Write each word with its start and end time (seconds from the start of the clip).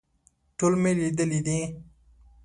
ټول 0.57 0.73
مې 0.81 0.91
لیدلي 0.99 1.39
دي. 1.47 1.59